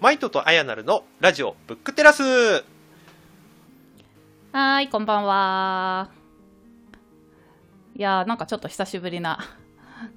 [0.00, 6.08] マイトとアヤナルのラジオブックテラスはーい、こんばんは。
[7.94, 9.38] いやー、なんかちょっと久しぶりな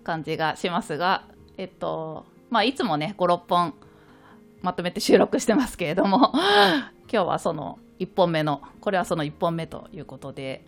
[0.05, 1.25] 感じがしますが、
[1.57, 3.73] えっと、まあ、いつもね、5、6本
[4.61, 6.31] まとめて収録してますけれども、
[7.11, 10.63] 今日はその1本目の、これはその1本目ということで、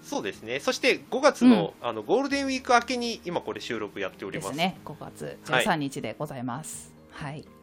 [0.00, 6.94] そうですねそして5月の,、あのゴールデンウィーク明けに今これ収録やっておりますですね、5月13日でございます。
[7.10, 7.32] はい。
[7.32, 7.59] はい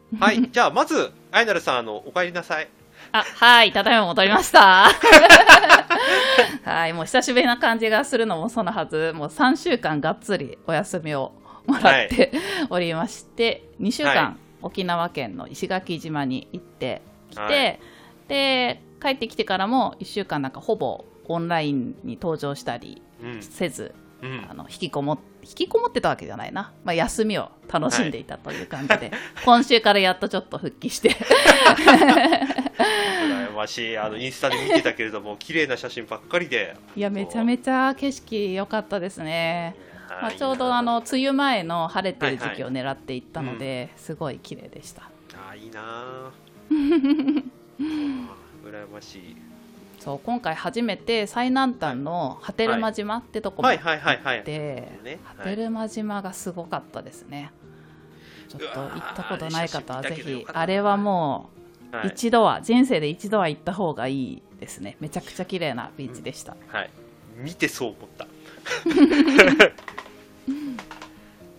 [0.50, 2.68] じゃあまずアヤナルさんあのお帰りなさい。
[3.12, 4.90] あ、はい、ただいま戻りました。
[6.64, 11.32] はい、もう久しぶりな感じがするのもそのはず、もう3週間がっつりお休みを
[11.66, 12.32] もらって、
[12.70, 17.80] おりまして、2週間、はい沖縄県の石垣島に行ってきて、はい。
[18.28, 23.42] で、帰ってきてからも1週間なんかほぼオンラインに登場したりうん。
[23.42, 29.12] せず、うんあの引きこも引きこもってたわけじゃないな、まあ、休みを楽しんでいたという感じで、
[29.44, 31.14] 今週からやっとちょっと復帰して。
[32.78, 33.98] 羨ましい。
[33.98, 36.76] あのインスタで見てたけれども 綺麗な写真ばっかりで。
[36.96, 39.76] いやめちゃめちゃ景色良かったですね、
[40.20, 45.02] まあ、ちょうどあの梅雨前の晴れてる時期を狙っていったので、すごい綺麗でした。
[45.02, 46.32] あーいいな
[48.64, 49.47] 羨ましい
[49.98, 53.78] そう今回初めて最南端の波照間島ってとこもはい。
[53.78, 55.18] 行ってね。
[55.36, 57.50] 波照間島がすごかったですね。
[58.48, 61.50] ちょっと行ったことない方はぜひあれはも
[61.92, 62.08] うはい。
[62.08, 64.96] 一度は人生で一度は行った方がいいですね。
[65.00, 66.90] めちゃくちゃ綺麗なビーチでした、はい、
[67.36, 68.26] 見てそう思った。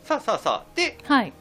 [0.03, 0.75] さあさあさあ。
[0.75, 1.33] ではい、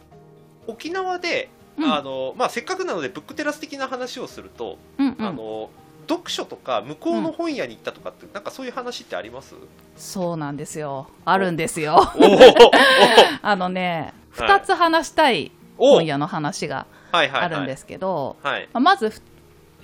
[0.66, 1.92] 沖縄で、うん。
[1.92, 5.26] あのまあ、せっかくなのでブックテラス的な話をすると、うんうん。
[5.26, 5.70] あの
[6.08, 9.54] 読書とか向こうの本屋に行ったとかって、なんかそういう話ってあります？
[9.96, 11.08] そうなんですよ。
[11.24, 11.98] あるんですよ。
[13.42, 17.44] あのね、はい2つ話したい本屋の話がはいはいはい。
[17.46, 18.68] あるんですけど、はい。
[18.74, 19.20] まずふ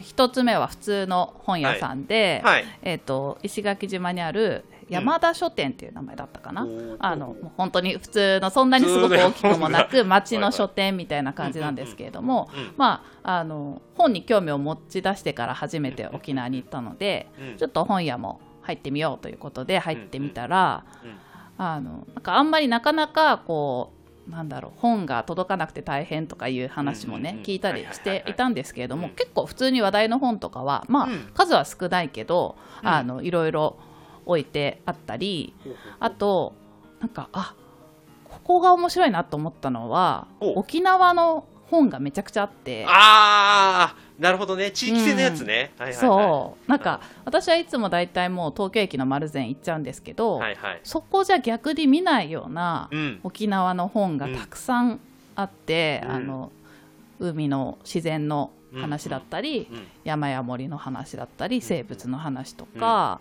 [0.00, 2.64] 1つ目は普通の本屋さんで、はい。
[2.82, 6.96] えー、と石垣島にある山田書店っていう名前だったかな、おー。
[6.98, 17.56] あのもう本当に普通のそんなにすごく大きくもなく 町の書店みたいな感じなんですけれども、うんまあ、あの本に興味を持ち出してから初めて沖縄に行ったので、うん。
[17.56, 21.16] ちょっと本屋も入ってみようということで入ってみたら、うん。
[21.56, 23.92] あのなんかあんまりなかなかこ
[24.28, 27.44] うなんだろう本が届かなくて大変とかいう話もね、うんうんうん。
[27.44, 29.14] 聞いたりしていたんですけれども、うん。
[29.14, 31.30] 結構普通に話題の本とかはまあ、うん。
[31.34, 32.88] 数は少ないけど、うん。
[32.88, 33.76] あのいろいろ
[34.26, 35.54] 置いてあったり
[36.00, 36.54] あと
[37.00, 37.54] なんかあ
[38.24, 40.60] ここが面白いなと思ったのはお。
[40.60, 42.84] 沖縄の本がめちゃくちゃあって。
[42.88, 44.70] ああなるほどね。
[44.70, 46.00] 地域性のやつね、はいはいはい。
[46.00, 46.70] そう。
[46.70, 50.80] なんか私はいつも大体もう東京駅の丸善行っちゃうんですけど、はいはい。
[50.84, 53.20] そこじゃ逆に見ないようなうん。
[53.22, 55.00] 沖縄の本がたくさん
[55.36, 56.10] あって、うん。
[56.10, 56.52] あの
[57.18, 59.86] 海の自然の話だったり、うん。
[60.04, 63.20] 山や森の話だったり生物の話とか、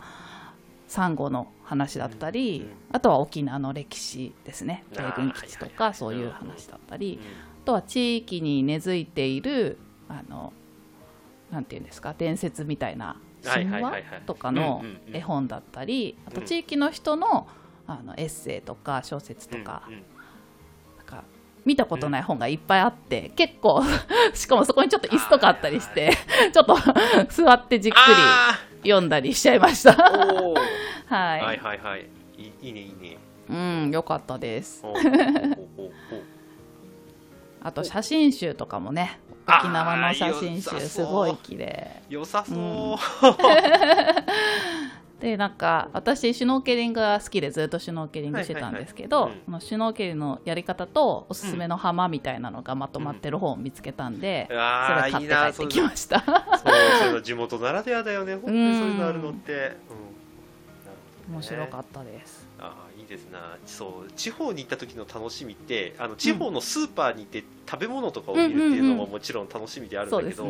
[0.94, 2.96] サンゴの話だったり、うん。
[2.96, 4.84] あとは沖縄の歴史ですね。
[4.96, 7.28] 米軍基地とかそういう話だったり、うん。
[7.64, 10.54] あとは地域に根付いているあの
[11.52, 17.48] なんていうんですか伝説みたいなはい神話とかの絵本だったりあとうん地域の人の
[17.88, 19.84] あのエッセイとか小説とか,、
[21.06, 21.24] か
[21.66, 23.84] 見たことない本がいっぱいあって、結構
[24.34, 26.14] しかもそこにちょっと椅子とかあったりして
[26.54, 26.78] ちょっと
[27.30, 29.98] 座ってじっくあり読んだりしちゃいました
[31.14, 32.08] はい、はいはいはい。
[32.38, 33.18] いいねいいね。
[33.50, 34.84] うんよかったです。
[37.62, 42.02] あと写真集とかもね沖縄の写真集すごい綺麗。
[42.10, 42.60] 良さそう、う
[42.96, 42.98] ん。
[45.20, 56.20] でなんか私シュノーケリングが好きでずっとシュノーケリングしてたんですけど、シュノーケリングのやり方とおすすめの浜みたいなのがまとまってる本を見つけたんで、うわーそれ買って帰ってきました。
[56.20, 56.36] そう
[57.12, 58.34] そう地元ならではだよね。
[58.36, 60.03] 本当にそういうのあるのって、うん
[61.30, 63.58] 面白かったです、ああいいですな。
[63.66, 70.50] そう地方に行った時の楽しみってあの地方のスーパーに行って食べ物とかを見るっていうのももちろん楽しみであるんだけど、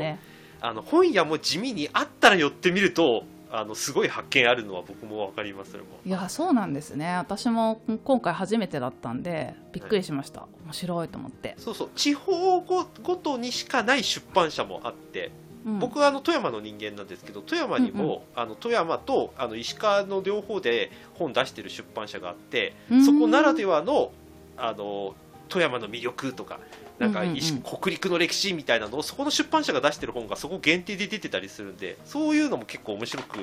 [0.61, 5.89] あの本屋も地味にあったら寄ってみるとあのすごい発見あるのは僕も分かりますそれも。
[6.03, 7.15] いやそうなんですね。
[7.17, 11.89] 私も今回初めてだったんでびっくりしました、面白いと思って、そうそう。
[11.95, 15.31] 地方ごごとにしかない出版社もあって
[15.65, 15.79] うん。
[15.79, 23.05] 僕はあの富山の人間なんですけど富山にも、あの富山とあの石川の両方で本出してる出版社があってうん。
[23.05, 24.11] そこならではの
[24.57, 25.15] あの
[25.49, 26.59] 富山の魅力とか
[26.99, 33.39] なんかうんうん北陸の歴史みたいなのをそこの出版社が出してる本がそこ限定で出てたりするんでそういうのも結構面白く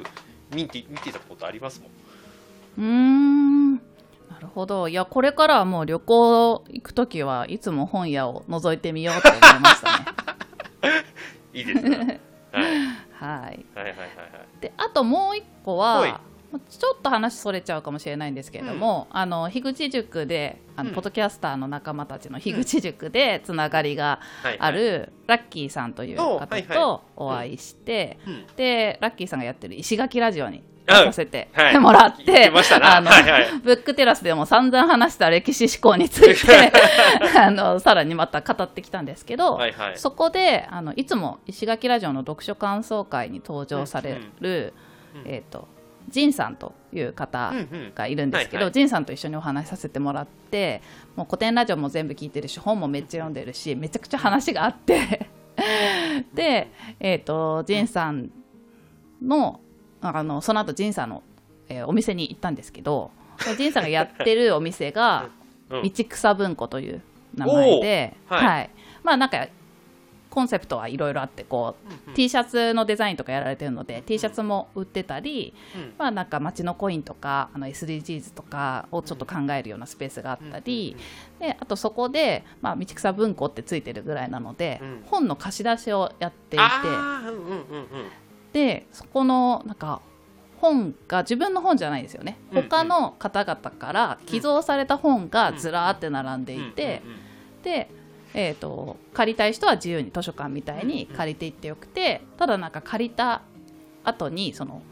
[0.55, 1.91] 見て見てたことありますもん。
[2.79, 3.75] うーん。
[3.75, 4.89] なるほど。
[4.89, 10.05] いやこれからはもう旅行行く時はいつも本屋を覗いてみようと思いましたね
[11.53, 12.21] いいですね。
[12.53, 13.97] はい、はい、はいはいはい
[14.61, 16.21] であともう一個は
[16.69, 24.21] ちょっと話それちゃうかもしれないんですけれども、うん、あの樋口塾であの、うん、ポッドキャスターの仲間たちの樋口塾でつながりが
[24.59, 28.19] ある、ラッキーさんという方とお会いして、
[28.57, 31.79] でラッキーさんがやってる石垣ラジオにさせてはい。
[31.79, 32.51] もらって、
[32.83, 33.11] あの、
[33.63, 36.73] ブックテラスでも散々話した歴史思考について
[37.37, 39.99] あのさらにまた語ってきたんですけど、はいはい。
[39.99, 44.75] そこであのいつも石垣ラジオの読書感想会に登場される、
[45.15, 45.21] うん。
[45.23, 45.29] うん。
[45.29, 45.69] えー、と
[46.09, 47.93] ジンさんという方うんうん。
[47.95, 48.73] がいるんですけど、はいはい。
[48.73, 50.83] ジンさんと一緒にお話しさせてもらって
[51.17, 55.31] もう古典ラジオも全部聞いてるし本もめっちゃ読んでるしめちゃくちゃ話があって。
[56.35, 58.31] で、えー、とジンさん
[59.23, 59.61] の
[60.03, 61.23] あのその後ジンさんの、
[61.69, 63.11] えーお店に行ったんですけど
[63.57, 65.31] ジンさんがやってるお店が
[65.71, 65.83] うん。
[65.85, 67.01] 道草文庫という
[67.35, 68.47] 名前で、はい。
[68.47, 68.71] はい。
[69.05, 69.47] まあなんか
[70.29, 71.75] コンセプトはいろいろあってこ
[72.09, 75.93] う、T シャツのデザインとかやられてるので T シャツも売ってたり、うん。
[75.99, 80.97] まあなんか街のコインとかあの SDGs とかをちょっと考えるようなスペースがあったり、
[81.39, 85.03] であとそこで、まあ、道草文庫ってついてるぐらいなので、うん。
[85.07, 87.87] 本の貸し出しをやっていてあーうんうんうんうん
[88.53, 90.01] でそこのなんか
[90.61, 97.03] 本が自分の本じゃないですよね、他の方々から寄贈された本がずらーって並んでいて、
[97.63, 97.89] で、
[98.35, 103.41] えー、と借りたい人は自由に図書館みたいに借りていってよくてただなんか借りた
[104.05, 104.83] 後にその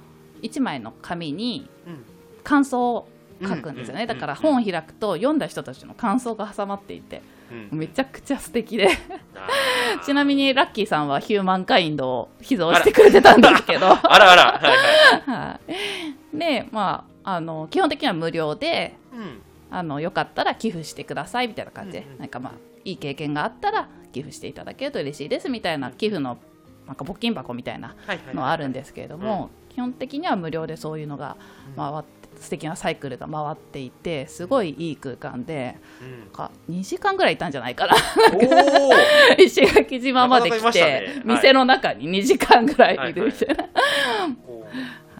[0.42, 2.04] 1枚の紙にうん。
[2.44, 3.08] 感想を
[3.42, 7.18] 書くんですよね、うんだから本を開くと読んだ人たちの感想が挟まっていて。
[7.18, 7.37] うん
[7.70, 8.88] めちゃくちゃ素敵で。
[10.04, 13.86] ちなみにラッキーさんはヒューマンカインドを寄贈してくれてたんですけど。
[13.92, 14.42] あらあら。
[14.52, 15.40] はいはい。
[15.40, 15.60] は
[16.34, 19.42] い、でまああの基本的には無料でうん。
[19.70, 22.18] あのよかったら寄付してくださいみたいな感じで、うんうん。
[22.20, 22.52] なんかまあ
[22.84, 26.38] いい経験があったら寄付していただけると嬉しいですみたいな寄付の
[26.86, 27.94] なんか募金箱みたいな
[28.32, 31.36] のはあるんですけれども、基本的には無料でそういうのが
[31.76, 36.20] 回って素敵なサイクルが回っていてすごいいい空間でうん。
[36.20, 37.94] なんか2時間ぐらいいたんじゃないかな。
[39.38, 41.22] 石垣島まで来て、ね。
[41.26, 41.36] はい。
[41.36, 43.64] 店の中に2時間ぐらいいるみたいな、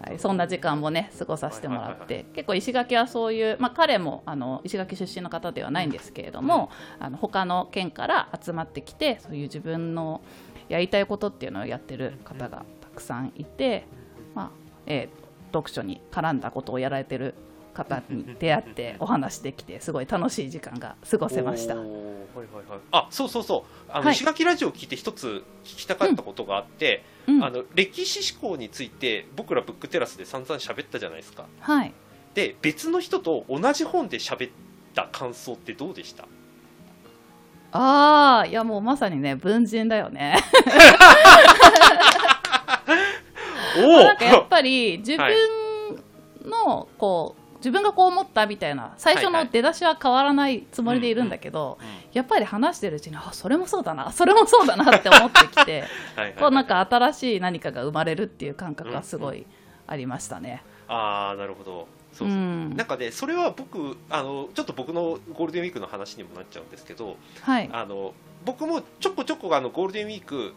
[0.08, 10.20] はい、 そんな時間もね過ごさせてもらって結構石垣はそういう、まあ、彼もあの石垣出身の方ではないんですけれども、あの他の県から集まってきてそういう自分の
[10.68, 13.86] やりたいことっていうのをやってる方がたくさんいて、
[14.34, 14.50] まあ
[14.86, 17.34] えー読書に絡んだことをやられてる
[17.74, 21.76] 方に出会ってお話できてすごい楽しい時間が過ごせました。
[21.76, 22.80] はいはいはい。
[22.92, 23.90] あそうそうそう。
[23.90, 24.14] あの、はい。
[24.14, 27.44] 石垣ラジオを聞いて一つ聞きたかったことがあって、うん。
[27.44, 31.46] あの歴史思考について僕らブックテラスで散々喋ったじゃないですか。
[31.60, 31.92] はい。
[32.34, 34.52] で別の人と同じ本で喋っ
[34.94, 36.24] た感想ってどうでした？
[37.70, 40.38] ああいやもうまさにね文人だよね。
[43.76, 45.28] おなんかやっぱり 自分
[46.44, 51.78] のこう自分がこう思ったみたいな最初の出だしは変わらないつもりでいるんだけど、
[52.12, 55.84] やっぱり話してるうちにあそれもそうだな それもそうだなって思ってきて
[56.14, 56.34] はいはい。
[56.34, 59.44] こうなんか新しい何かが生まれるっていう感覚がすごい
[59.86, 60.62] ありましたね。
[60.86, 61.88] ああなるほど。
[62.12, 62.30] そうう。
[62.30, 62.76] そう、ん。
[62.76, 67.68] なんかねそれは僕あのちょっと僕のゴールデンウィークの話にもなっちゃうんですけどはい。
[67.72, 70.54] あの僕もちょこちょこあのゴールデンウィーク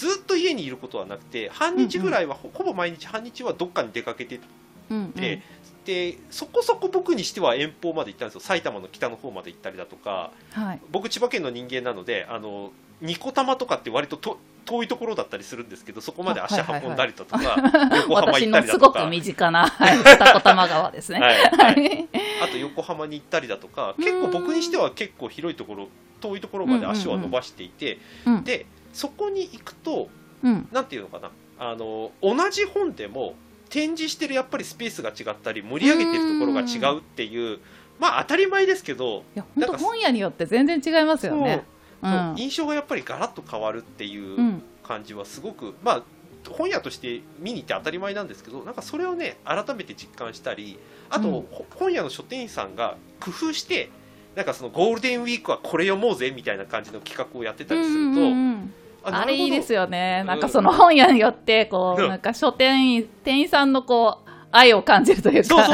[0.00, 4.40] ずっと家にいることはなくて半日ぐらいは、ほほぼ毎日半日はどっかに出かけて
[4.88, 5.12] うんうん。
[5.12, 5.42] で
[5.84, 8.40] でそこそこ僕にしては遠方まで行ったんですよ。
[8.40, 10.80] 埼玉の北の方まで行ったりだとかはい。
[10.90, 12.72] 僕千葉県の人間なのであの
[13.02, 17.56] ニコ玉とかって割とと遠いところだったりするんですけどそこまで足運んだりだとか、
[18.08, 21.20] 横浜私行ったのすごくりだとか身近な、はい、二子玉川ですね。
[21.20, 21.36] はい。
[21.36, 21.84] ははい。
[21.84, 22.08] い
[22.42, 25.88] あと横浜に行ったりだとか結構僕にしては結構広いところ
[26.20, 28.44] 遠いところまで足は伸ばしていて、うん。
[28.44, 30.08] でそこに行くと
[30.42, 30.68] うん。
[30.72, 31.30] なんていうのかな。
[31.58, 33.34] あの同じ本でも
[33.68, 37.58] 展示してるやっぱりスペースが違ったり盛り上げてるところが違うっていう
[37.98, 41.64] まあ当たり前ですけど、いや本当本屋によって全然違いますよね。
[42.02, 42.08] う。
[42.08, 42.34] ん。
[42.36, 44.62] 印象がやっぱりガラッと変わるっていううん。
[44.82, 46.02] 感じはすごく、まあ
[46.48, 50.78] 本屋として見に行って当たり前なんですけどなんかそれをね改めて実感したり
[51.10, 51.32] あと、うん。
[51.32, 53.90] ほ本屋の書店員さんが工夫して
[54.34, 60.18] なんかそのゴールデンウィークはこれ読もうぜみたいな感じの企画をやってたりすると、うんうんうんあれいいですよよね。
[60.22, 60.26] うん。
[60.26, 62.08] なんかその本屋によって、こう、うん。
[62.08, 65.64] なんか書店員、店員さんのこう、愛を感じるというか、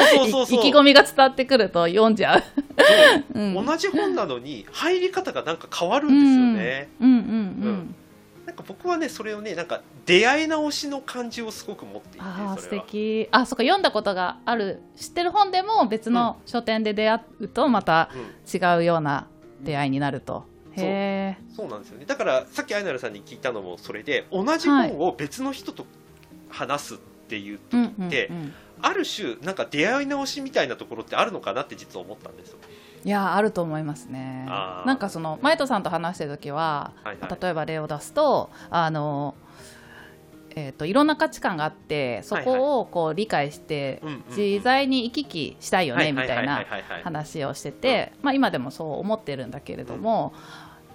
[0.49, 2.43] 意気込みが伝わってくると読んじゃう。
[3.35, 3.39] う。
[3.39, 3.55] ん。
[3.55, 7.95] 同じ本なのに入り方がなんか変わるんですよね、うんうんうん。
[8.45, 13.29] なんか僕はねそれをねなんか出会い直しの感じをすごく持っていてああ、素敵。
[13.31, 18.21] あ、そっか、読んだことがある、知ってる本でも別の書店で出会うと、またうん。
[18.55, 19.27] 違うような
[19.63, 20.45] 出会いになると。
[21.55, 21.69] そう。
[21.69, 22.05] なんですよね。
[22.07, 25.87] だからさっきアイナルさんに聞いたのもそれで同じ本を別の人と
[26.51, 32.59] 話すっっていう時って、うんうんうん、ある種なんか出会い直しみたいなところってあるのかなって実は思ったんですよ。
[33.05, 34.47] いやあると思いますね。
[34.49, 39.35] なんかそのマイトさんと話してる時は、はいはい、例えば例を出すとあの
[40.59, 44.03] えーと、いろんな価値観があってそこをこう理解して
[44.35, 46.65] 自在に行き来したいよねみたいな
[47.05, 50.33] 話をしてて、まあ、今でもそう思ってるんだけれども、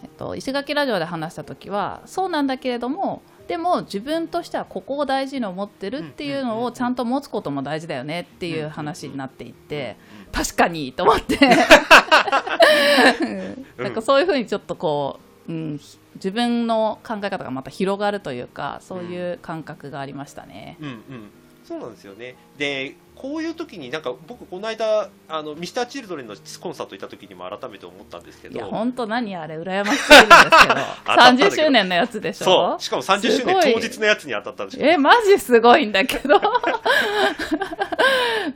[0.04, 9.98] えっと、石垣ラジオで話した時はそうなんだけれどもでも自分としてはここを大事に思ってるっていうのをちゃんと持つことも大事だよねっていう話になっていって
[10.32, 11.38] 確かにと思って。
[13.78, 15.80] なんかそういうふうにちょっとこう、うん、
[16.16, 20.78] 自分の考え方がまた広がるというかそういう感覚がありましたね。
[20.80, 21.30] うん、うん、
[21.72, 22.36] そうなんですよね。
[22.58, 28.56] でこういう時になんか僕この間あのミスターチルドレンのコンサート行った時にも改めて思ったんですけど。
[28.56, 30.74] いや本当何あれ羨ましすぎるんですけど。
[31.56, 32.46] 30周年のやつでしょ？
[32.46, 32.82] そう。
[32.82, 36.42] しかも30周年当日のやつに当たったんでしょえマジすごいんだけど。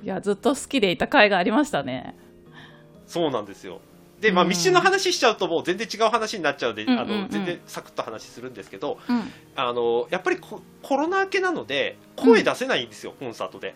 [0.04, 2.16] いやずっと好きでいた回がありましたね。
[3.08, 3.80] そうなんですよ
[4.26, 13.76] で、まあ、密集の話しちゃうともう全然違う話になっちゃうので、あの全然サクッと話するんですけど、うん、あのやっぱりコロナ明けなので声出せないんですよ、うん、コンサートで。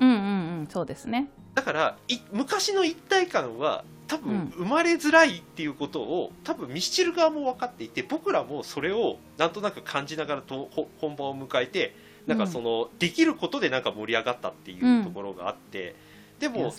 [0.00, 0.18] うんうんう
[0.64, 1.30] んそうですね。
[1.54, 10.68] だからい昔の一体感は多分生まれづらいっていうことを、多分ミスチル側も分かっていて僕らもそれをなんとなく感じながらと
[11.00, 11.96] 本番を迎えて
[12.26, 15.94] なんかその、できることでなんか盛り上がったっていうところがあって。
[16.38, 16.72] でも、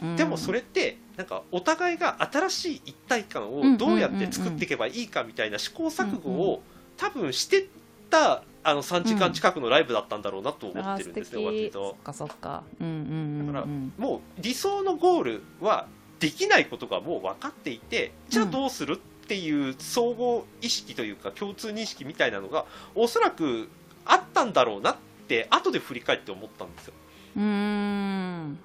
[0.00, 6.62] うん、でもそれってなんかお互いが新しい一体感をどうやって作っていけばいいかみたいな試行錯誤を
[6.96, 7.68] 多分して
[8.10, 11.90] たあの3時間近くのライブだったんだろうなと思ってるんですよ、割と。
[11.90, 12.98] そっかそっか、うんうんう
[13.42, 13.66] ん、だから
[14.04, 15.86] もう理想のゴールは
[16.18, 22.64] できないことがもう分かっていてじゃあどうするっていう総合意識というか共通認識みたいなのが
[22.94, 23.68] おそらく
[24.04, 24.96] あったんだろうなっ
[25.28, 26.94] て後で振り返って思ったんですよ。
[27.36, 28.58] うん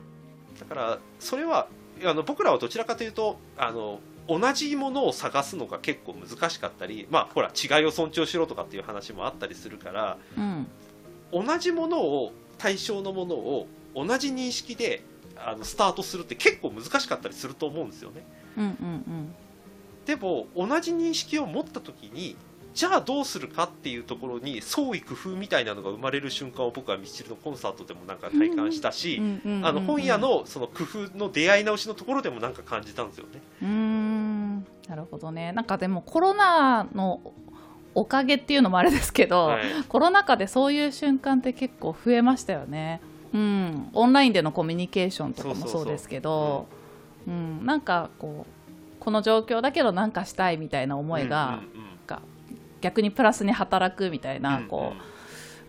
[0.61, 1.67] だからそれは
[2.05, 10.67] あの僕らはどちらかというとあの同じものを探すのが結構難しかったり、まあ、ほら違いを尊重しろとかっていう話もあったりするから、うん、
[11.33, 15.03] 同じものを対象のものを同じ認識で
[15.35, 18.23] あのスタートするって結構難しかったりすると思うんですよね。
[18.57, 19.35] うんうんうん、
[20.05, 22.35] でも同じ認識を持った時に
[22.73, 29.21] じゃあどうするかっていうところに創意工夫みたいなのが生まれる瞬間を僕はミスチルのコンサートでもなんか体感したし、
[29.63, 33.41] あの本屋のその工夫の出会い直しのところでもなんか感じたんですよね。
[33.61, 34.65] うん。
[34.87, 35.51] なるほどね。
[35.51, 37.21] なんかでもコロナの
[37.93, 43.01] おかげっていうのもあれですけど、はい、コロナ禍でそういう瞬間って結構増えましたよね。
[43.33, 46.67] うん、オンラインでのコミュニケーションとかもそうですけど、
[47.27, 48.61] うん、なんかこう
[48.99, 51.59] この状況だけど何かしたいみたいな思いが、
[52.81, 54.93] 逆にプラスに働くみたいな、こ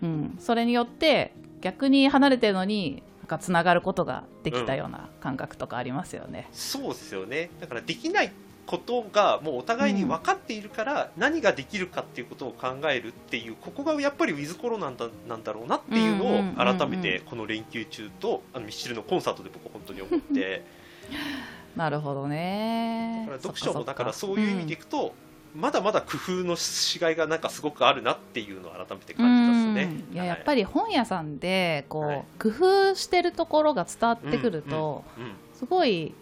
[0.01, 6.47] う、うん、それによって逆に離れてるのになんかつながることができたような感覚とかありますよね。
[6.49, 7.49] うん、そうですよね。
[7.61, 8.31] だからできない
[8.65, 14.91] ことがもうお互いに分かっているから、何ができるかっていうことを考えるっていうここがやっぱりウィズコロナ
[15.27, 20.63] なんだろうなっていうのを改めてこの連休中とあのミッシルのコンサートで僕本当に思って。
[21.75, 23.23] なるほどね。
[23.25, 25.13] だから読書もだからそういう意味でいくと、
[25.55, 30.03] まだまだ工夫のしがいがなんかすごくあるなっていうのを改めて感じますね。
[30.11, 36.13] いや、やっぱり本屋さんでこう、はい、工夫してるところが伝わってくると、うんうんうん、すごい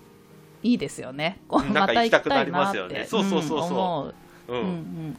[0.63, 1.39] いいですよね。
[1.47, 3.05] こうまた行きたくなりますよね。
[3.05, 4.13] そうそうそうそ
[4.49, 4.53] う。
[4.53, 4.57] う。
[4.57, 4.59] ん。
[4.59, 5.17] うん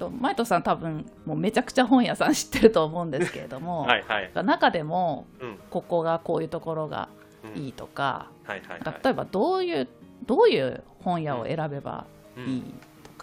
[0.00, 5.26] うん、マイトさん多分もうめちゃくちゃ本屋さん知ってると思うんですけれども はい、中でも
[5.70, 7.08] ここがこういうところが
[7.54, 9.88] いいとか、例えばどういう
[10.26, 12.06] どういう本屋を選べば
[12.36, 12.64] いい？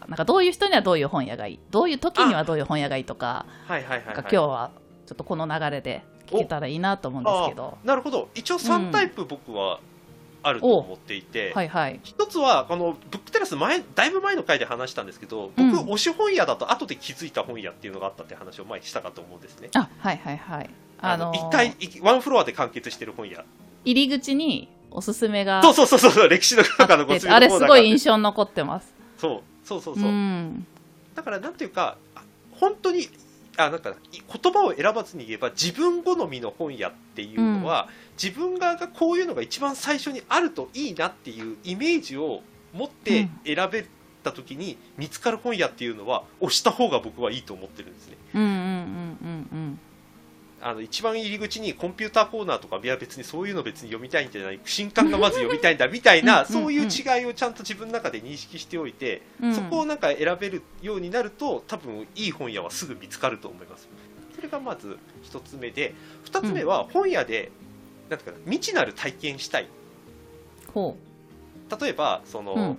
[0.02, 0.08] か。
[0.10, 1.60] なんかどういう人にはどういう本屋がいい？
[1.72, 4.72] どういう時にはどういう本屋がいいとかはいはいはい、今日は
[5.06, 7.78] ちょっとこの流れで聞けたらいいなと思うんですけど。
[7.84, 8.30] なるほど。
[8.36, 9.80] 一応3タイプ僕は
[10.44, 19.70] あると思っていて、うん、はいはい、一つはこのブックテラス前だいぶ前の回で話したんですけど僕、うん、推し本屋だと後で気づいた本屋っていうのがあったって話を前にしたかと思うんですね。
[19.76, 20.70] あはいはいはい。
[21.00, 23.46] あの一回ワンフロアで完結してる本屋。
[23.86, 28.94] 入り口におすすめがそうそうそうそう歴史の中のごあれすごい印象に残ってます。
[29.18, 30.66] そうそうそうそう、うん、
[31.16, 31.98] だからなんていうか
[32.52, 33.08] 本当に
[33.58, 42.42] あなんか言葉を選ばずに言えば自分好みの本屋っていうのは、うん、自分側がこういうのが一番最初にあるといいなっていうイメージを
[42.74, 43.86] 持って選べ
[44.24, 48.18] た時に見つかる本屋っていうのは押した方が僕はいいと思ってるんですね。
[48.36, 48.64] うんうんうんうんう
[48.98, 49.01] ん
[50.62, 59.22] あの一番入り口にコンピューターコーナーとかいや別にそういうの別に読みたいんじゃない新刊がまず読みたいんだみたいな そういう違いをちゃんと自分の中で認識しておいて、
[59.54, 63.90] そこをなんか選べるようになると多分いい本屋はすぐ見つかると思います。
[64.36, 67.52] それがまず一つ目で二つ目は本屋で、
[68.10, 69.68] なんていうかな未知なる体験したい。
[70.74, 70.96] ほ
[71.82, 72.78] 例えばその、うん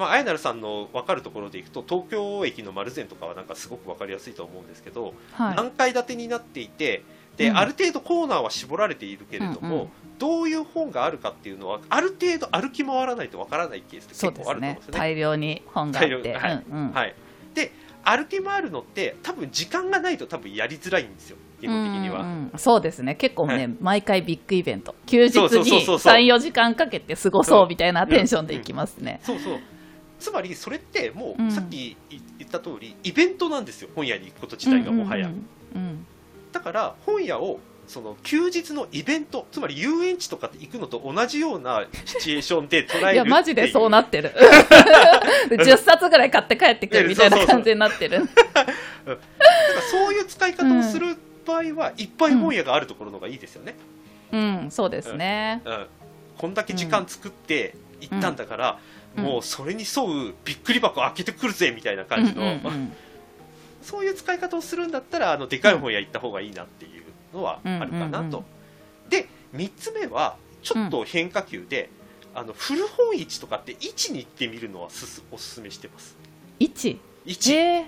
[0.00, 5.56] まあ、あやなるさんの分かるところでいくと東京駅の丸善とかはなんかすごく分かりやすいと思うんですけど、うはい。
[5.56, 7.02] 何階建てになっていて
[7.36, 7.58] で、うん。
[7.58, 9.88] ある程度コーナーは絞られているけれども、うんうん。
[10.18, 14.92] どういう本があるかっていうのはある程度歩き回らないと分からないケースって結構あると思うんですね。
[14.92, 14.98] ね。
[14.98, 16.64] 大量に本があって、大量はい。
[16.66, 16.92] うんうん。
[16.92, 17.14] はい、
[17.54, 21.36] で歩き回るのって多分時間がないと多分やりづらいんですよ。
[21.60, 22.22] 基本的には。
[22.22, 23.14] うんうんそうですね。
[23.14, 23.76] 結構ね、はい。
[23.80, 24.94] 毎回ビッグイベント。
[25.06, 29.58] 休日にそうそう34時間かけて過ごそうみたいなテンションでいきますね、そうそう
[30.20, 31.48] つまりそれってもうん。
[31.48, 31.96] うさっき
[32.38, 36.06] 言った通りイベントなんですよ本屋に行くこと自体がもはや、うんうん。
[36.52, 37.60] だから本屋を
[37.90, 44.32] その休日のイベントつまり遊園地とかって行くのと同じようなシチュエーションで捉えるうんいやマジでそうなっってる。
[45.50, 48.28] 10冊ぐらい買って帰ってくるみたいな感じになってる。
[48.28, 48.70] て だか
[49.04, 49.18] ら
[49.90, 53.74] そういう使い方をする場合はいっぱい本屋があるところの方がいいですよね、
[54.32, 54.70] うん。
[54.70, 55.86] そうですね、うん。
[56.38, 62.92] こんだけ時間作って行ったんだから、うんもうそれに沿うびっくり箱開けてくるぜみたいな感じの、うんうんうん。
[63.82, 67.02] そういう使い方をするんだったらあのでかい本屋行った方がいいなっていう
[67.34, 68.44] のはあるかなと、うんうんうん
[69.10, 71.90] で3つ目はちょっと変化球で、
[72.34, 76.16] あの古本市とかって市に行ってみるのはすすおすすめしてます。
[76.60, 77.54] 1市。
[77.54, 77.84] えー、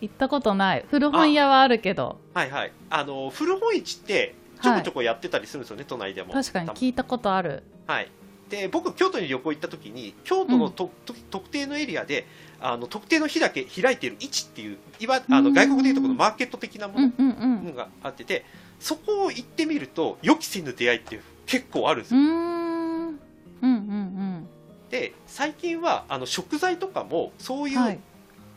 [0.00, 0.84] 行ったことない。
[0.88, 2.18] 古本屋はあるけど。
[2.32, 2.72] はいはい。
[2.88, 6.32] あの古本市ってちょこちょこやってたりするんですよね、都内でも。
[6.32, 7.62] 確かに聞いたことある。
[7.86, 8.08] はい、
[8.48, 12.26] で僕、京都に旅行行った時に京都のと、と特定のエリアで
[12.60, 15.44] あの特定の日だけ開いている市っていういわあうん。
[15.44, 17.74] の外国でいうところのマーケット的なもうんのうんうん。
[17.74, 18.44] があってて、
[18.78, 22.20] そこを行ってみると予期せぬ出会いって結構あるんですよ。
[22.20, 23.08] うーん。
[23.08, 23.18] うん
[23.62, 24.48] うん
[24.90, 27.98] で最近はあの食材とかもそういう、うんはい。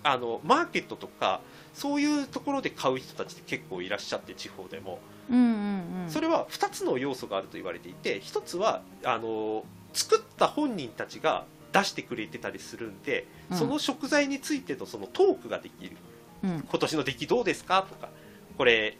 [0.03, 1.41] あのマーケットとか
[1.74, 4.99] そういうところで買う人たちって結構いらっしゃって地方でも。
[5.30, 6.10] うんうんうん。
[6.10, 13.58] それは2つの要素があると言われていて1つはあの作った本人たちが出してくれてたりするんで、うん。
[13.58, 15.97] その食材についてのそのトークができる。
[16.43, 16.65] うん。
[16.69, 17.86] 今年の出来どうですか？
[17.89, 18.10] とか。
[18.58, 18.97] これ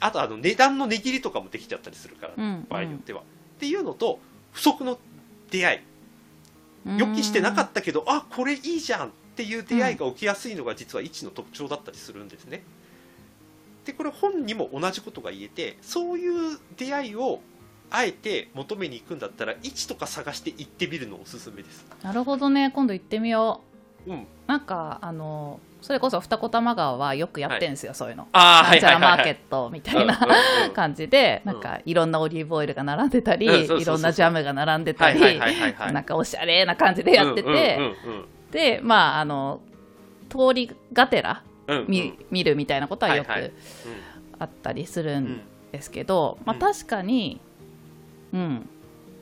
[0.00, 2.66] あとあの値段の値切りとかもできちゃったりするから、うん。
[2.68, 3.24] 場合によっては、っ
[3.58, 4.18] ていうのと
[4.52, 4.98] 不足の
[5.50, 5.80] 出会い。
[6.96, 12.62] 予期してなかったけどあこれいいじゃんっていう出会いが起きやすいのが実は位置の特徴だったりするんですね。
[13.84, 17.42] でこれ本にも同じことが言えてそういう出会いを
[17.90, 21.84] あえて求めに行くんだったら位置とか探して行ってみるのおすすめです。
[22.02, 22.70] なるほどね。
[22.74, 23.60] 今度行ってみよ
[24.06, 24.12] う。
[24.12, 28.28] ん、うなんかあのそれこそ二子玉川はよくやってんですよ、そういうの。
[28.32, 30.18] あなんちゃらマーケットみたいな
[30.74, 31.52] 感じでうん。
[31.52, 35.72] なんかいろんなオリーブオイルが並んでたり、いろんなジャムが並んでたり、はいはいはいはい。
[35.72, 37.78] はいなんかおしゃれな感じでやってて、
[38.50, 39.60] でまああの
[40.28, 41.82] 通りがてらうんうん。
[41.82, 43.52] うん見,、見るみたいなことはよくはいはい。
[44.38, 45.40] あったりするうんん
[45.72, 47.40] ですけど、まあ、うん確かに、
[48.32, 48.68] うん、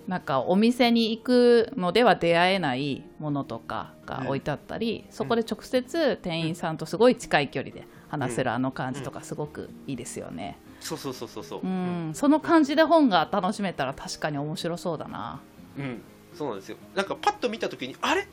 [0.07, 10.59] なんかお店に行くのでは出会えないものとかが置いてあったり、そこで直接店員さんとすごい近い距離で話せるあの感じとかすごくいいですよね。
[10.81, 15.41] そうそうそうそうそう、うん、その感じで本が楽しめたら確かに面白そうだな。
[15.77, 16.01] うん、
[16.35, 16.77] そうなんですよ。
[16.95, 18.23] なんかパッと見た時にあれ？
[18.23, 18.27] っ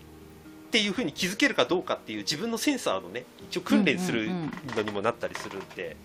[0.72, 4.76] ていうふうに気づけるかどうかっていう自分のセンサーのね一応訓練するうんうんうん。
[4.76, 5.96] のにもなったりするんで、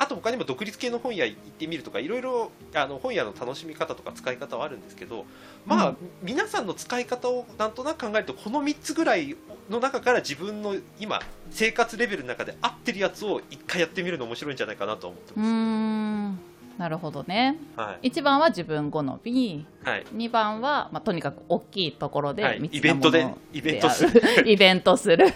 [0.00, 5.26] あと他にも独立系の本屋行ってみるとかいろいろあの本屋の楽しみ方とか使い方はあるんですけど
[5.66, 5.96] まあ、うん。
[6.22, 9.36] 皆さんの使い方をなんとなく考えるとこの3つぐらい
[9.68, 16.38] の中から自分の今生活レベルの中で合ってるやつを一回やってみるの面白いんじゃないかなと思ってまん。
[16.78, 17.58] なるほどね。
[17.76, 17.80] す。
[17.80, 18.08] はい。
[18.08, 19.66] 1番は自分好み。
[19.84, 20.06] はい。
[20.14, 22.60] 2番は、まあ、とにかく大きいところではい。
[22.60, 24.22] 密イベントでイベントする。
[24.50, 25.26] イベントする。
[25.26, 25.30] は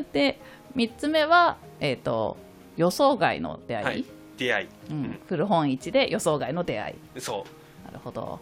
[0.00, 0.40] い、で
[0.74, 2.36] 3つ目は、えー、と
[2.80, 4.04] 予想外の出会い、はい。
[4.38, 4.68] 出会い。
[4.90, 4.96] うん。
[4.96, 5.20] うん。
[5.28, 7.20] 古本市で予想外の出会い。
[7.20, 7.86] そう。
[7.86, 8.40] なるほど。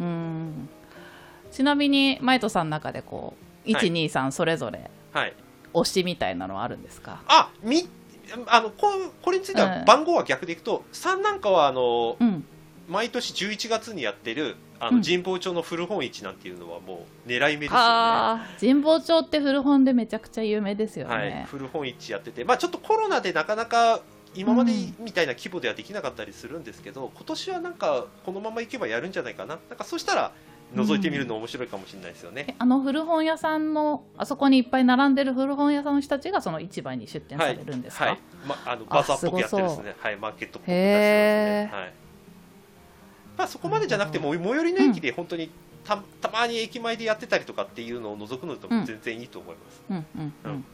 [0.00, 0.68] うーん。
[1.50, 3.34] ちなみにマイトさんの中でこ
[3.66, 3.90] うはい。
[3.90, 5.34] 123それぞれはい。
[5.74, 7.88] 推しみたいなのはあるんですか、あみ
[8.46, 8.88] あのこ
[9.22, 9.84] これについてはうん。
[9.84, 12.44] 番号は逆でいくと、3なんかはあのうん、
[12.88, 17.76] 毎年11月にやってるあのうん神保町の古本市なんていうのはもう狙い目ですよね。
[17.78, 18.46] あ。
[18.58, 24.00] ー神保町って古本でめちゃくちゃ有名ですよね、はい、古本市やってて、まあ、ちょっとコロナでなかなか
[24.34, 30.32] 今までみたいな規模ではできなかったりするんですけど、今年はなんかこのままいけばやるんじゃないかな、なんかそしたら
[30.74, 32.46] 覗いてみるの面白いかもしれないですよね。
[32.48, 42.01] えあの古本屋さんのあそこにいっぱい並んでる古本屋さんの人たちがその市場に出店されるんですか、はい、まあのバザーっぽくやってるんですすね、はい、マーケットっぽくてますね、はい
[43.36, 45.50] まあ、そこまでじゃなくても最寄りの駅で本当に
[45.84, 50.52] たたまに駅前でやってたりとかっていうのを除くのでも全然いいと思います、うんうんううん。
[50.58, 50.64] ん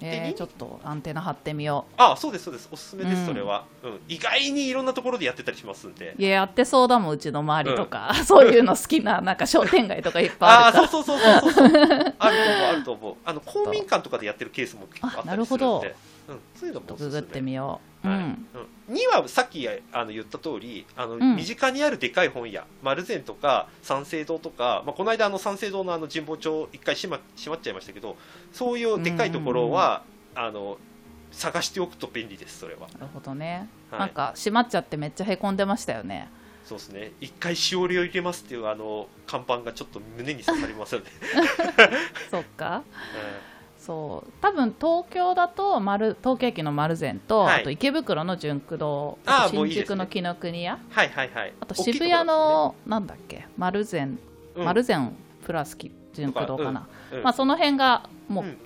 [0.00, 1.94] えー、ちょっとアンテナ張ってみよう。
[1.96, 2.68] あそうですそうです。
[2.70, 3.26] おすすめです、うん。
[3.26, 6.14] それは、うん、意外にいろんんなところでやってたりしますんで。
[6.16, 10.88] ういややってそうだもんうちの周りとか、 そういうの好きななんか商店街とかいっぱいあああるから。
[10.88, 13.14] そうそうそうそうそうあると思うあると思う。
[13.24, 15.96] あの公民館とかでやってるケースも結構あったあなるりするんほで
[16.28, 17.20] うん、そういうのもちょおすすめ。
[17.20, 18.18] ってみよう、はい。
[18.18, 18.46] うん。
[18.88, 21.36] うん、2はさっきあの言った通りあの、ん。
[21.36, 28.16] 身近にあるでかい本屋丸善とか三省堂とか、まあ、この間あの三省堂のあの神保町一回閉ま閉まっちゃいましたけど
[28.52, 30.02] そういうでかいところは、
[30.34, 30.78] あの
[31.32, 32.88] 探しておくと便利ですそれは。
[32.98, 34.00] なるほどね、はい。
[34.00, 36.28] なんか閉まっちゃってめっちゃへこんでましたよね。
[36.64, 37.12] そうですね。
[37.20, 41.06] 一回しおりを入れますっていうあの看板がちょっと胸に刺さりますよね、
[42.30, 42.82] そっか
[43.78, 44.32] そう。
[44.42, 47.60] 多分東京だと丸東京駅の丸善と、はい。
[47.62, 49.86] あと池袋の純駆堂あーあともういいですね。
[49.86, 50.78] 新宿の紀ノ国屋。
[50.90, 51.54] はいはいはい。
[51.60, 53.46] あと渋谷の、なんだっけ？
[53.56, 54.18] 丸善、
[54.54, 54.64] うん。
[54.64, 55.14] 丸善
[55.44, 58.58] プラスき純駆堂かな、うんまあ、その辺がもううん。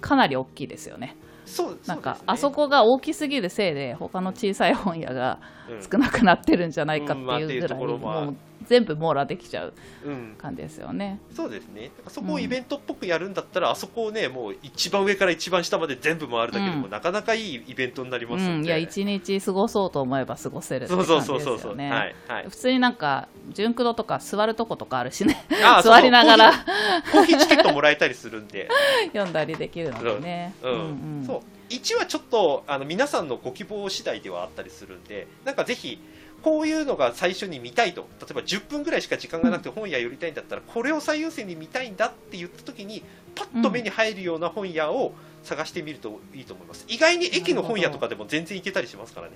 [0.00, 5.82] かなり大きいですよね、そうなんかあそこが大きすぎるせいで他の小さい本屋がうん。
[5.82, 8.36] 少なくなってるんじゃないかってうんまあっていうういぐらいところはもう
[8.68, 9.72] 全部網羅できちゃう
[10.04, 10.34] うん。
[10.36, 11.20] 感じですよね。
[11.34, 11.80] そうですね。
[11.80, 16.90] なんかそこをイベントっぽくやるんだったら、あそこをねもう一番上から一番下まで全部回るだけでも、うん。
[16.90, 21.44] なかなかいいイベントになりうますんで、ん、いや一日過ごそうと思えば過ごせるってそう感じそうそうそう。
[21.44, 21.90] そう、ですよね。
[21.90, 22.44] はいはい。
[22.48, 25.44] 普通になんか純駆動とか座るとことかあるしね。
[25.64, 26.52] あ 座りながら。
[26.52, 26.64] そう。
[26.64, 28.68] そうコーヒーチケットもらえたりするんで、
[29.12, 30.72] 読んだりできるのでね、うん。
[30.72, 30.74] う
[31.22, 31.24] ん。
[31.26, 31.40] そう。
[31.70, 35.98] 1はちょっとあの皆さんのご希望次第ではあったりするんでなんかぜひ
[36.42, 38.08] こういうのが最初に見たいと。
[38.20, 43.02] 例えば10分ぐらいしか時間がなくて本屋寄りたいんだったら、これを最優先に見たいんだって言った時に
[43.34, 46.84] パッと目に入るような本屋を探してみるといいと思います。
[46.88, 49.32] 意外に駅の本屋とかでも全然行けたりしますからね。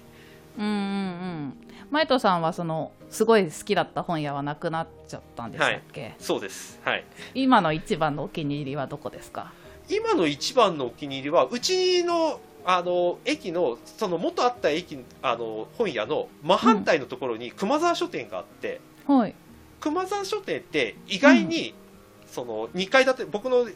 [0.58, 1.54] うんうんうん。
[1.90, 6.80] 前藤さんはそのすごい好きだった本屋はなくなっちゃったんでしたっけ、そうです。
[6.84, 7.04] はい。
[7.34, 9.52] 今の一番のお気に入りはどこですか？
[9.88, 19.34] 今の一番のお気に入りはうちのあの駅のその元あった駅あの本屋の真反対のところに熊沢書店があって、はい。
[19.80, 21.74] 熊沢書店って意外に、
[22.26, 23.68] その2階建て僕の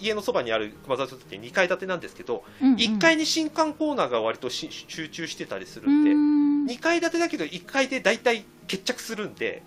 [0.00, 2.76] 家のそばにある熊沢書店って2階建てなんですけど、うんうん。
[2.76, 6.76] 1階に新刊コーナーが割とし集中してたりするうんで、ん。
[6.76, 9.62] 2階建てだけど1階で大体決着するんで、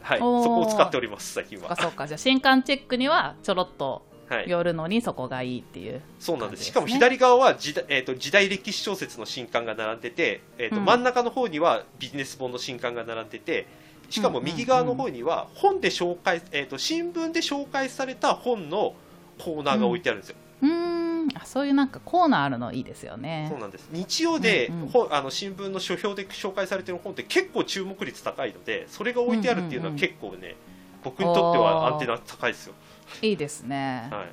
[0.00, 1.76] はい、そこを使っております最近は。
[1.76, 4.07] そうかじゃあ新刊チェックにはちょろっとはい、
[4.46, 6.64] 寄るのにそこがいいっていう、そうなんです。
[6.64, 10.84] しかも左側は時代,、えー、と時代歴史小説の新刊が並んでて、えーとうん。
[10.84, 13.66] 真ん中の方にはビジネス本の新刊が並んでて
[14.10, 18.94] しかも右側の方には本で紹介、えー、と新聞で紹介された本の
[19.38, 21.28] コーナーが置いてあるんですよ、うーん。
[21.34, 23.48] あそういうなんかコーナーあるのいいですよね。
[23.50, 23.88] そうなんです。
[23.92, 24.88] 日曜で、うんうん。
[24.88, 30.56] 本あの新聞の書評で紹介されてる本って結構注目率高いのでそれが置いてあるっていうのはうんうんうん結構ね、
[31.04, 32.74] 僕にとってはアンテナ高いですよ、
[33.22, 34.28] いいですね、はい。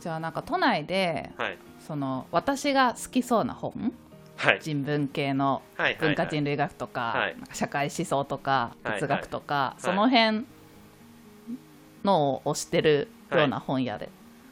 [0.00, 1.58] じゃあなんか都内ではい。
[1.86, 3.92] その私が好きそうな本
[4.36, 4.60] はい。
[4.62, 9.82] 人文系のはい文化人類学とか,、社会思想とかはい哲学とか、はい。
[9.82, 10.46] その辺
[12.04, 14.08] のを推してるような本屋で、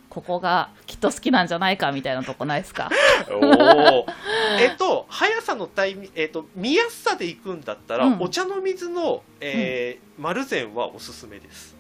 [0.08, 2.90] ここがきっと好きなんじゃないかみたいなとこないですか？
[4.60, 8.20] えっと、速さのタイミえっと、見やすさで行くんだったら、うん。
[8.20, 11.74] お茶の水の、えー丸善はおすすめです。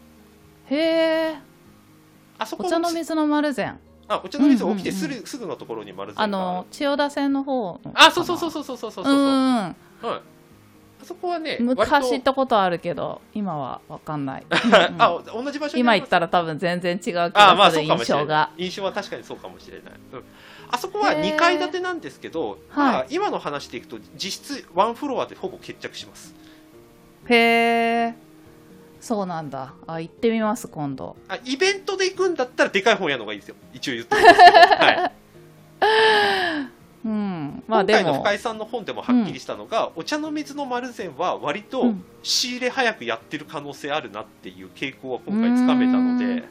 [0.70, 1.38] へえ
[2.38, 3.78] あそこお茶の水の丸善。
[4.08, 7.92] あ、お茶の水起きてすぐ、すぐのところに丸善があの千代田線の方の。
[7.94, 9.14] あ、そうそうそうそうそうそうそうそう。
[9.14, 9.74] うんはい。
[10.02, 10.10] うん。
[10.10, 10.22] あ
[11.04, 14.44] そこはね、昔行ったことあるけど今は分かんない、
[14.98, 18.24] あ、同じ場所に今行ったら多分全然違う気あまあがするそうかもしれない。
[18.24, 18.50] 印象が。
[18.58, 20.24] 印象は確かにそうかもしれない、うん、
[20.70, 21.34] あそこはへー。
[21.34, 23.06] 2階建てなんですけど、まあはい。
[23.10, 26.34] 今の話でいくと実質ワンフロアでほぼ決着します。
[27.28, 27.34] へ
[28.08, 28.29] え
[29.00, 29.74] そうなんだ。
[29.86, 31.16] あ行ってみます今度。
[31.28, 33.56] あイベントで行くんだったらでかい本屋の方がいいですよ。
[33.72, 35.12] 一応言ってるんですけど、はい、
[37.06, 37.62] うん。
[37.66, 38.02] まあ今でも。
[38.02, 42.04] 回の深井さんの本でもはっきりしたのが、お茶の水の丸善は割とうん。
[42.22, 46.44] 仕入れ早くやってる可能性あるなっていう傾向は今回つかめたので。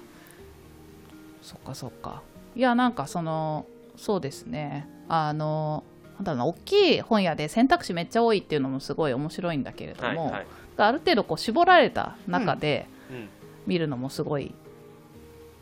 [1.44, 2.24] そっかそっか。
[2.56, 4.90] いやなんかそのそうですね。
[5.08, 5.84] あの
[6.18, 10.48] なんだろうな大きい本屋で選択肢めっちゃ多いっていうのもすごい面白いんだけれども、はいはい、
[10.88, 13.30] ある程度こう絞られた中でうん、
[13.66, 14.54] 見るのもすごい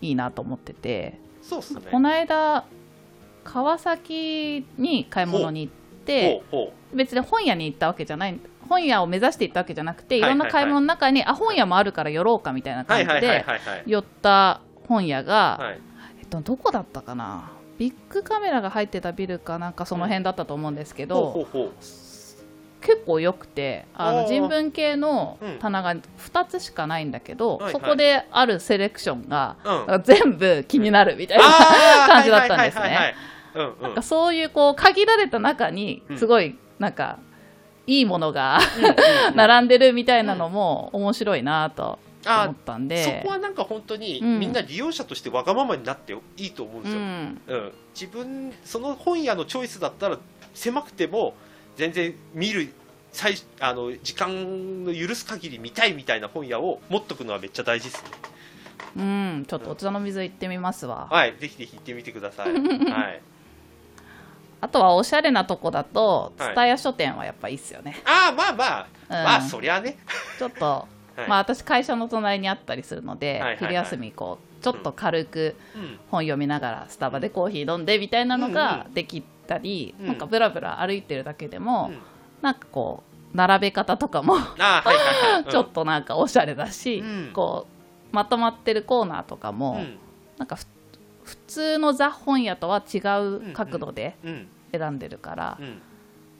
[0.01, 1.81] いいなと思ってて、そうっすね。
[1.89, 2.65] この間
[3.43, 5.73] 川崎に買い物に行っ
[6.05, 6.43] て
[6.93, 13.45] 別に本屋に行ったわけじゃない本屋を目指して行ったわけじゃなくていろんな買い物の中に、あ本屋もあるから寄ろうかみたいな感じで
[13.85, 15.79] 寄った本屋が、はい。
[16.19, 17.51] えっと、どこだったかな？
[17.77, 21.47] ビッグカメラが入ってたビルかなんかその辺だったと思うんですけど、
[22.87, 25.59] 結構良くてあの人文系のうん。
[25.59, 29.57] 棚が2つしかないんだけど、そこであるセレクションが、
[30.05, 31.43] 全部気になるみたいな、
[32.07, 33.15] 感じだったんですね。
[33.81, 36.17] なんかそういうこう限られた中にうん。
[36.17, 37.17] すごいなんか
[37.87, 38.59] いいものが
[39.29, 44.39] うん並んでるみたいなのも面白いなとあ思ったんそでこはなんか本当にうん。
[44.39, 47.41] みんな利用者としてわがままになっていいと思うんうですよ、ん。
[47.47, 50.19] うん、自分その本屋のチョイスだったら
[50.53, 51.33] 狭くても
[51.77, 52.73] 全然見る
[53.11, 58.09] 最あの時間の許す限り見たいみたいな本屋を持っとくのはめっちゃ大事ですね。
[58.95, 61.07] うんちょっとお茶の水行ってみますわ。
[61.09, 62.53] はいぜひぜひ行ってみてください。
[62.53, 63.21] はい。
[64.59, 69.23] あとはおしゃれなとこだとはい蔦屋書店はやっぱいいっすよね、ああまあまあ、うん。
[69.23, 69.97] まあそりゃね。
[70.39, 71.27] ちょっと はい。
[71.27, 73.57] まあ、私会社の隣にあったりするので、はいはいはい。
[73.59, 75.99] 昼休みこうちょっと軽くうん。
[76.11, 80.07] 本読みながらスタバでコーヒー飲んでみたいなのうんができたり、うん。
[80.07, 81.97] なんかブラブラ歩いてるだけでも、うん。
[82.41, 84.37] なんかこう並べ方とかも
[85.49, 87.31] ちょっとなんかおしゃれだし、うん。
[87.33, 87.67] こ
[88.11, 89.97] うまとまってるコーナーとかも、うん。
[90.37, 90.67] なんかふ
[91.23, 94.47] 普通のザ本屋とは違う角度でうん。
[94.71, 95.81] 選んでるからう、ん。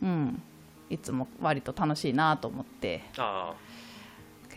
[0.01, 0.43] うん。
[0.89, 3.03] いつも割と楽しいなと思って。
[3.17, 3.53] あ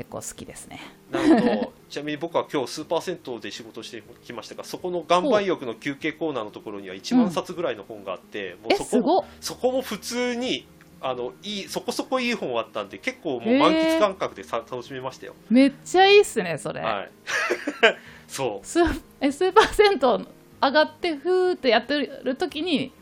[0.00, 0.80] 結構好きですね。
[1.12, 1.72] あなるほど。
[1.90, 9.24] ちなみに僕は今日スーパー銭湯で仕事してきましたがそこの岩盤浴の休憩コーナーのところには1万冊ぐらいの本があって、もうえそこすごっ。
[9.42, 10.66] そこも普通に
[11.02, 17.10] あのいいそこそこいい本あったんで結構もう満喫感覚でさ楽しめましたよ、めっちゃいいっすねそれ、はい。
[18.26, 18.66] そう。
[18.66, 19.98] スーえスーパー銭湯
[20.62, 22.92] 上がってふーってやってる時に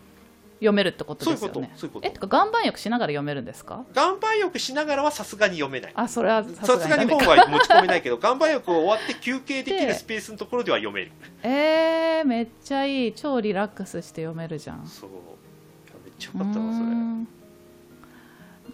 [0.58, 2.06] 読めるってことそういうこですよねとそういうこと。
[2.08, 3.84] えてか岩盤浴しながら読めるんですか？
[3.94, 5.92] 岩盤浴しながらはさすがに読めない。
[5.94, 11.12] あそれはささすがに本は持ち込めないけど岩盤浴を終わって休憩できるスペースのところでは読める。
[11.42, 13.12] えー、めっちゃいい。
[13.12, 14.86] 超リラックスして読めるじゃん。
[14.86, 15.10] そう。
[16.04, 16.86] めっちゃよかったわそれ。
[16.86, 17.26] なん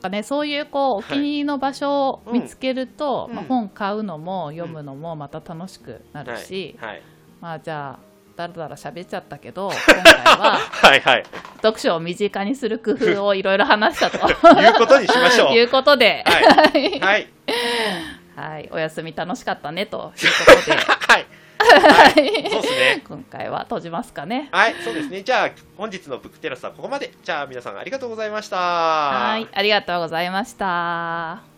[0.00, 3.36] かね、そういうこうお気に入りの場所を見つけると、うん。
[3.36, 7.02] まあ、本買うのも読むのもまた楽しくなるし、はい、はい、
[7.40, 11.24] まあじゃあだらだら喋っちゃったけど 今回ははいはい。
[11.56, 14.18] 読書を身近にする工夫をいろいろ話したと。
[14.28, 15.52] いうことにしましょう。
[15.56, 17.00] いうことで、はい。
[17.00, 17.28] はい。
[18.36, 20.12] はい、お休み楽しかったねと。
[20.20, 21.26] いうことで、はい。
[21.64, 22.50] はい。
[22.50, 23.02] そうですね。
[23.08, 24.48] 今回は閉じますかね。
[24.52, 24.74] はい。
[24.84, 25.22] そうですね。
[25.22, 27.12] じゃあ本日のブックテラスはここまで。
[27.22, 28.56] じゃあ皆さんありがとうございました。
[28.56, 31.53] はい、ありがとうございました。